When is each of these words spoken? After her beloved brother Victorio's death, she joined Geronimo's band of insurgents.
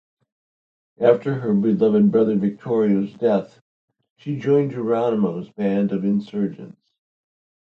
After 0.99 1.35
her 1.41 1.53
beloved 1.53 2.11
brother 2.11 2.35
Victorio's 2.35 3.13
death, 3.13 3.61
she 4.17 4.39
joined 4.39 4.71
Geronimo's 4.71 5.49
band 5.51 5.91
of 5.91 6.03
insurgents. 6.03 6.81